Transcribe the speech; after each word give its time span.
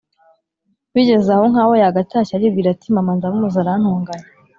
bigeze 0.93 1.29
aho 1.35 1.43
nk’aho 1.51 1.73
yagatashye 1.83 2.33
aribwira 2.35 2.67
ati 2.71 2.87
mama 2.95 3.11
ndamuzi, 3.17 3.57
arantonganya 3.59 4.27